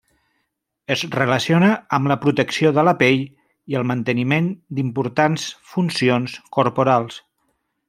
Es 0.93 1.01
relaciona 1.15 1.67
amb 1.97 2.09
la 2.11 2.17
protecció 2.23 2.71
de 2.77 2.87
la 2.89 2.95
pell 3.03 3.21
i 3.75 3.79
el 3.81 3.87
manteniment 3.93 4.49
d'importants 4.79 5.47
funcions 5.75 6.39
corporals. 6.59 7.23